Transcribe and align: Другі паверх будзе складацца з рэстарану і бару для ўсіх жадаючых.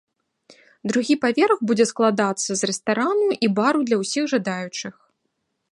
Другі 0.91 1.13
паверх 1.25 1.57
будзе 1.71 1.85
складацца 1.91 2.51
з 2.61 2.71
рэстарану 2.71 3.29
і 3.49 3.53
бару 3.59 3.79
для 3.91 3.97
ўсіх 4.05 4.23
жадаючых. 4.35 4.95